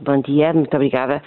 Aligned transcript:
Bom 0.00 0.20
dia, 0.20 0.52
muito 0.52 0.72
obrigada. 0.74 1.20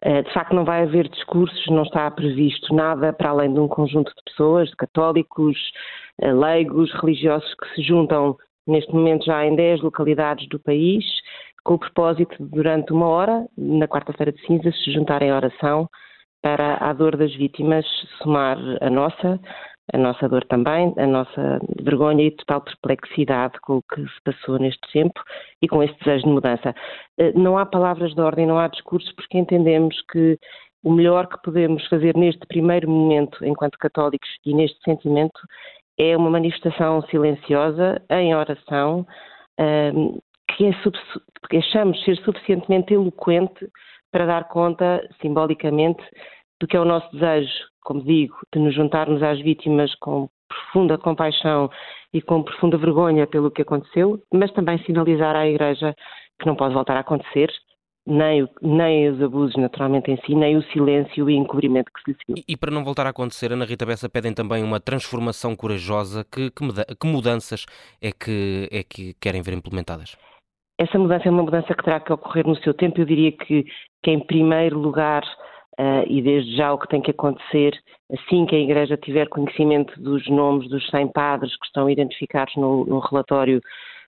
Eh, 0.00 0.22
de 0.22 0.32
facto, 0.32 0.54
não 0.54 0.64
vai 0.64 0.82
haver 0.82 1.08
discursos, 1.08 1.66
não 1.66 1.82
está 1.82 2.08
previsto 2.10 2.72
nada 2.72 3.12
para 3.12 3.30
além 3.30 3.52
de 3.52 3.58
um 3.58 3.66
conjunto 3.66 4.12
de 4.14 4.22
pessoas, 4.30 4.68
de 4.68 4.76
católicos, 4.76 5.56
eh, 6.20 6.32
leigos, 6.32 6.92
religiosos 7.00 7.52
que 7.54 7.74
se 7.74 7.82
juntam 7.82 8.36
neste 8.68 8.92
momento 8.94 9.24
já 9.24 9.44
em 9.44 9.56
10 9.56 9.82
localidades 9.82 10.48
do 10.48 10.60
país, 10.60 11.04
com 11.64 11.74
o 11.74 11.78
propósito 11.78 12.36
de, 12.38 12.50
durante 12.50 12.92
uma 12.92 13.08
hora, 13.08 13.46
na 13.58 13.88
quarta-feira 13.88 14.30
de 14.30 14.40
cinzas, 14.46 14.76
se 14.84 14.92
juntarem 14.92 15.30
à 15.30 15.36
oração 15.36 15.88
para 16.40 16.76
a 16.76 16.92
dor 16.92 17.16
das 17.16 17.34
vítimas 17.34 17.84
somar 18.22 18.58
a 18.80 18.90
nossa, 18.90 19.40
a 19.92 19.98
nossa 19.98 20.28
dor 20.28 20.44
também, 20.44 20.94
a 20.96 21.06
nossa 21.06 21.60
vergonha 21.82 22.24
e 22.24 22.30
total 22.30 22.62
perplexidade 22.62 23.60
com 23.60 23.76
o 23.76 23.82
que 23.82 24.00
se 24.00 24.22
passou 24.24 24.58
neste 24.58 24.80
tempo 24.92 25.20
e 25.60 25.68
com 25.68 25.82
esse 25.82 25.94
desejo 25.98 26.24
de 26.24 26.30
mudança. 26.30 26.74
Eh, 27.18 27.32
não 27.34 27.58
há 27.58 27.66
palavras 27.66 28.14
de 28.14 28.20
ordem, 28.20 28.46
não 28.46 28.58
há 28.58 28.68
discursos, 28.68 29.12
porque 29.12 29.38
entendemos 29.38 30.00
que 30.10 30.38
o 30.82 30.92
melhor 30.92 31.26
que 31.26 31.40
podemos 31.42 31.86
fazer 31.88 32.16
neste 32.16 32.46
primeiro 32.46 32.88
momento, 32.90 33.44
enquanto 33.44 33.78
católicos, 33.78 34.28
e 34.44 34.54
neste 34.54 34.78
sentimento, 34.82 35.38
é 35.98 36.16
uma 36.16 36.30
manifestação 36.30 37.02
silenciosa, 37.02 38.02
em 38.10 38.34
oração, 38.34 39.06
ehm, 39.58 40.18
que, 40.48 40.66
é, 40.66 40.72
que 41.48 41.56
achamos 41.58 42.02
ser 42.04 42.16
suficientemente 42.18 42.92
eloquente 42.92 43.66
para 44.10 44.26
dar 44.26 44.44
conta, 44.48 45.00
simbolicamente, 45.20 46.02
do 46.60 46.66
que 46.66 46.76
é 46.76 46.80
o 46.80 46.84
nosso 46.84 47.10
desejo, 47.12 47.52
como 47.82 48.02
digo, 48.02 48.36
de 48.52 48.60
nos 48.60 48.74
juntarmos 48.74 49.22
às 49.22 49.40
vítimas 49.40 49.94
com 49.96 50.28
profunda 50.48 50.98
compaixão 50.98 51.70
e 52.12 52.22
com 52.22 52.42
profunda 52.42 52.76
vergonha 52.78 53.26
pelo 53.26 53.50
que 53.50 53.62
aconteceu, 53.62 54.20
mas 54.32 54.52
também 54.52 54.78
sinalizar 54.84 55.34
à 55.34 55.46
Igreja 55.46 55.94
que 56.38 56.46
não 56.46 56.56
pode 56.56 56.74
voltar 56.74 56.96
a 56.96 57.00
acontecer, 57.00 57.50
nem, 58.06 58.46
nem 58.60 59.08
os 59.08 59.22
abusos 59.22 59.56
naturalmente 59.56 60.10
em 60.10 60.16
si, 60.18 60.34
nem 60.34 60.56
o 60.56 60.62
silêncio 60.64 61.28
e 61.30 61.34
encobrimento 61.34 61.90
que 61.92 62.02
se 62.02 62.10
lhe 62.10 62.16
seguiu. 62.18 62.44
E, 62.48 62.52
e, 62.52 62.56
para 62.56 62.70
não 62.70 62.84
voltar 62.84 63.06
a 63.06 63.10
acontecer, 63.10 63.52
Ana 63.52 63.64
Rita 63.64 63.86
Bessa 63.86 64.08
pedem 64.08 64.34
também 64.34 64.62
uma 64.62 64.80
transformação 64.80 65.56
corajosa. 65.56 66.24
Que, 66.24 66.50
que, 66.50 66.94
que 67.00 67.06
mudanças 67.06 67.64
é 68.02 68.12
que, 68.12 68.68
é 68.70 68.82
que 68.82 69.14
querem 69.20 69.42
ver 69.42 69.54
implementadas? 69.54 70.16
Essa 70.78 70.98
mudança 70.98 71.28
é 71.28 71.30
uma 71.30 71.44
mudança 71.44 71.72
que 71.74 71.84
terá 71.84 72.00
que 72.00 72.12
ocorrer 72.12 72.46
no 72.46 72.56
seu 72.56 72.74
tempo. 72.74 73.00
Eu 73.00 73.06
diria 73.06 73.32
que, 73.32 73.64
que 74.02 74.10
em 74.10 74.20
primeiro 74.20 74.78
lugar, 74.78 75.22
Uh, 75.78 76.06
e 76.06 76.22
desde 76.22 76.56
já 76.56 76.72
o 76.72 76.78
que 76.78 76.88
tem 76.88 77.02
que 77.02 77.10
acontecer, 77.10 77.76
assim 78.12 78.46
que 78.46 78.54
a 78.54 78.60
Igreja 78.60 78.96
tiver 78.96 79.28
conhecimento 79.28 80.00
dos 80.00 80.24
nomes 80.28 80.68
dos 80.68 80.88
100 80.88 81.08
padres 81.08 81.56
que 81.58 81.66
estão 81.66 81.90
identificados 81.90 82.54
no, 82.56 82.84
no 82.84 83.00
relatório 83.00 83.60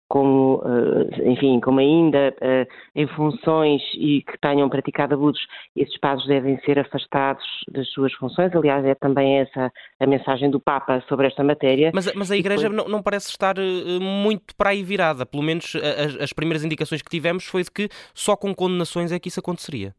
como, 0.09 0.63
uh, 0.65 1.29
enfim, 1.29 1.59
como 1.61 1.81
ainda 1.81 2.33
uh, 2.41 2.73
em 2.95 3.07
funções 3.09 3.83
e 3.95 4.23
que 4.23 4.39
tenham 4.41 4.69
praticado 4.69 5.15
abusos, 5.15 5.45
esses 5.75 5.99
padres 5.99 6.27
devem 6.29 6.59
ser 6.61 6.79
afastados 6.79 7.45
das 7.73 7.89
suas 7.89 8.13
funções. 8.13 8.55
Aliás, 8.55 8.85
é 8.85 8.95
também 8.95 9.41
essa 9.41 9.73
a 9.99 10.07
mensagem 10.07 10.51
do 10.51 10.61
Papa 10.61 11.03
sobre 11.09 11.27
esta 11.27 11.43
matéria. 11.43 11.91
Mas, 11.93 12.13
mas 12.15 12.31
a 12.31 12.37
Igreja 12.37 12.69
depois... 12.69 12.85
não, 12.85 12.89
não, 12.99 13.03
parece 13.03 13.31
estar 13.31 13.57
muito 14.01 14.55
para 14.57 14.71
aí 14.71 14.85
virada. 14.85 15.27
Pelo 15.27 15.43
menos 15.43 15.75
as, 15.75 16.23
as 16.23 16.33
primeiras 16.33 16.65
indicações 16.65 17.03
que 17.03 17.11
tivemos 17.11 17.45
foi 17.45 17.65
de 17.65 17.71
que 17.71 17.89
só 18.15 18.37
com 18.37 18.55
condenações 18.55 19.11
é 19.11 19.19
que 19.19 19.29
isso 19.29 19.41
aconteceria. 19.41 19.93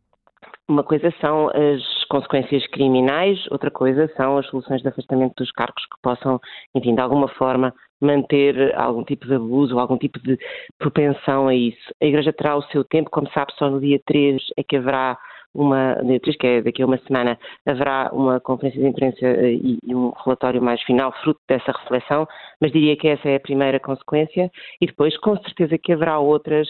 Uma 0.67 0.83
coisa 0.83 1.13
são 1.21 1.47
as 1.47 2.05
consequências 2.09 2.65
criminais, 2.67 3.39
outra 3.49 3.71
coisa 3.71 4.11
são 4.17 4.37
as 4.37 4.45
soluções 4.47 4.81
de 4.81 4.87
afastamento 4.87 5.33
dos 5.37 5.51
cargos 5.51 5.83
que 5.85 6.01
possam, 6.01 6.39
enfim, 6.75 6.93
de 6.93 7.01
alguma 7.01 7.27
forma 7.29 7.73
manter 8.01 8.75
algum 8.75 9.03
tipo 9.03 9.25
de 9.25 9.35
abuso 9.35 9.75
ou 9.75 9.79
algum 9.79 9.97
tipo 9.97 10.19
de 10.19 10.37
propensão 10.77 11.47
a 11.47 11.55
isso. 11.55 11.93
A 12.01 12.05
Igreja 12.05 12.33
terá 12.33 12.55
o 12.55 12.61
seu 12.63 12.83
tempo, 12.83 13.09
como 13.09 13.29
sabe, 13.31 13.53
só 13.57 13.69
no 13.69 13.79
dia 13.79 13.99
3 14.05 14.41
é 14.57 14.63
que 14.63 14.75
haverá 14.75 15.17
uma, 15.53 15.95
dia 16.03 16.19
3, 16.19 16.37
que 16.37 16.47
é 16.47 16.61
daqui 16.61 16.83
a 16.83 16.85
uma 16.85 16.99
semana, 16.99 17.37
haverá 17.65 18.09
uma 18.13 18.39
conferência 18.39 18.79
de 18.79 18.87
imprensa 18.87 19.25
eh, 19.25 19.53
e, 19.53 19.77
e 19.83 19.95
um 19.95 20.11
relatório 20.23 20.61
mais 20.61 20.81
final, 20.83 21.11
fruto 21.23 21.39
dessa 21.47 21.71
reflexão, 21.71 22.27
mas 22.61 22.71
diria 22.71 22.95
que 22.95 23.07
essa 23.07 23.27
é 23.27 23.35
a 23.37 23.39
primeira 23.39 23.79
consequência 23.79 24.51
e 24.79 24.85
depois, 24.85 25.17
com 25.17 25.35
certeza, 25.37 25.77
que 25.77 25.93
haverá 25.93 26.19
outras 26.19 26.67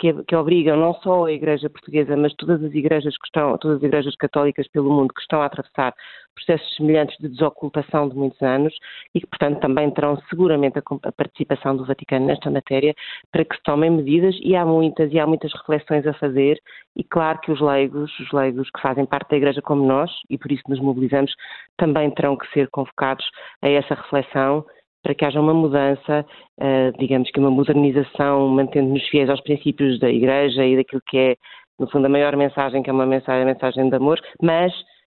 que, 0.00 0.24
que, 0.24 0.34
obrigam 0.34 0.78
não 0.78 0.94
só 0.94 1.26
a 1.26 1.32
Igreja 1.32 1.68
Portuguesa, 1.68 2.16
mas 2.16 2.34
todas 2.34 2.64
as 2.64 2.72
igrejas 2.72 3.16
que 3.18 3.26
estão, 3.26 3.58
todas 3.58 3.76
as 3.76 3.82
igrejas 3.82 4.16
católicas 4.16 4.66
pelo 4.68 4.90
mundo 4.90 5.12
que 5.12 5.20
estão 5.20 5.42
a 5.42 5.44
atravessar 5.44 5.94
processos 6.34 6.74
semelhantes 6.76 7.18
de 7.18 7.28
desocultação 7.28 8.08
de 8.08 8.16
muitos 8.16 8.40
anos 8.40 8.74
e 9.14 9.20
que, 9.20 9.26
portanto, 9.26 9.60
também 9.60 9.90
terão 9.90 10.16
seguramente 10.30 10.78
a, 10.78 10.82
a 11.02 11.12
participação 11.12 11.76
do 11.76 11.84
Vaticano 11.84 12.26
nesta 12.26 12.50
matéria 12.50 12.94
para 13.30 13.44
que 13.44 13.54
se 13.54 13.62
tomem 13.62 13.90
medidas 13.90 14.34
e 14.40 14.56
há 14.56 14.64
muitas 14.64 15.12
e 15.12 15.18
há 15.18 15.26
muitas 15.26 15.52
reflexões 15.52 16.06
a 16.06 16.14
fazer 16.14 16.58
e 16.96 17.04
claro 17.04 17.38
que 17.40 17.52
os 17.52 17.60
leigos, 17.60 18.10
os 18.18 18.32
leigos 18.32 18.70
que 18.70 18.80
fazem 18.80 19.04
parte 19.04 19.30
da 19.30 19.36
Igreja 19.36 19.60
como 19.60 19.84
nós 19.84 20.10
e 20.30 20.38
por 20.38 20.50
isso 20.50 20.62
nos 20.66 20.80
mobilizamos, 20.80 21.34
também 21.76 22.10
terão 22.12 22.38
que 22.38 22.50
ser 22.52 22.70
convocados 22.70 23.26
a 23.60 23.68
essa 23.68 23.94
reflexão 23.94 24.64
para 25.02 25.14
que 25.14 25.24
haja 25.24 25.40
uma 25.40 25.54
mudança, 25.54 26.24
uh, 26.60 26.98
digamos 26.98 27.30
que 27.30 27.40
uma 27.40 27.50
modernização, 27.50 28.48
mantendo-nos 28.48 29.06
fiéis 29.08 29.30
aos 29.30 29.40
princípios 29.40 29.98
da 29.98 30.10
Igreja 30.10 30.64
e 30.64 30.76
daquilo 30.76 31.02
que 31.06 31.18
é, 31.18 31.36
no 31.78 31.90
fundo, 31.90 32.06
a 32.06 32.08
maior 32.10 32.36
mensagem, 32.36 32.82
que 32.82 32.90
é 32.90 32.92
uma 32.92 33.06
mensagem, 33.06 33.44
mensagem 33.44 33.88
de 33.88 33.96
amor, 33.96 34.20
mas 34.42 34.72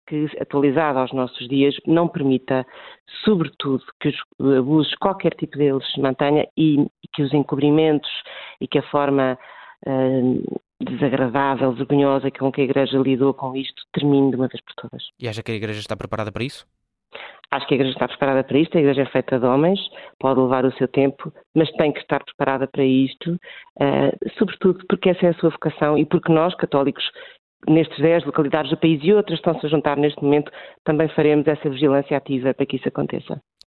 que, 0.07 0.25
atualizada 0.39 0.99
aos 0.99 1.11
nossos 1.11 1.47
dias, 1.47 1.75
não 1.85 2.07
permita, 2.07 2.65
sobretudo, 3.23 3.83
que 3.99 4.09
os 4.09 4.57
abusos, 4.57 4.93
qualquer 4.95 5.33
tipo 5.33 5.57
deles, 5.57 5.83
se 5.91 5.99
mantenha 5.99 6.47
e, 6.57 6.81
e 6.81 7.07
que 7.13 7.23
os 7.23 7.33
encobrimentos 7.33 8.09
e 8.59 8.67
que 8.67 8.79
a 8.79 8.83
forma 8.83 9.37
uh, 9.85 10.61
desagradável, 10.83 11.73
vergonhosa 11.73 12.29
com 12.31 12.51
que 12.51 12.61
a 12.61 12.63
Igreja 12.63 12.97
lidou 12.97 13.33
com 13.33 13.55
isto 13.55 13.81
termine 13.93 14.31
de 14.31 14.35
uma 14.35 14.47
vez 14.47 14.61
por 14.61 14.73
todas. 14.75 15.03
E 15.19 15.27
acha 15.27 15.41
que 15.41 15.51
a 15.51 15.55
Igreja 15.55 15.79
está 15.79 15.95
preparada 15.95 16.31
para 16.31 16.43
isso? 16.43 16.65
Acho 17.51 17.67
que 17.67 17.73
a 17.73 17.77
Igreja 17.77 17.93
está 17.93 18.07
preparada 18.07 18.43
para 18.43 18.57
isto, 18.57 18.77
a 18.77 18.81
Igreja 18.81 19.03
é 19.03 19.05
feita 19.05 19.39
de 19.39 19.45
homens, 19.45 19.79
pode 20.19 20.39
levar 20.39 20.65
o 20.65 20.71
seu 20.73 20.87
tempo, 20.87 21.31
mas 21.55 21.69
tem 21.73 21.91
que 21.91 21.99
estar 21.99 22.23
preparada 22.23 22.67
para 22.67 22.83
isto, 22.83 23.33
uh, 23.33 24.29
sobretudo 24.39 24.83
porque 24.87 25.09
essa 25.09 25.27
é 25.27 25.29
a 25.29 25.33
sua 25.35 25.51
vocação 25.51 25.97
e 25.97 26.05
porque 26.05 26.31
nós, 26.31 26.55
católicos, 26.55 27.03
nestes 27.67 27.97
10 27.99 28.25
localidades 28.25 28.71
do 28.71 28.77
país 28.77 28.99
e 29.03 29.13
outras 29.13 29.39
estão-se 29.39 29.65
a 29.65 29.69
juntar 29.69 29.97
neste 29.97 30.21
momento, 30.23 30.51
também 30.83 31.07
faremos 31.09 31.47
essa 31.47 31.69
vigilância 31.69 32.17
ativa 32.17 32.53
para 32.53 32.65
que 32.65 32.77
isso 32.77 32.87
aconteça. 32.87 33.39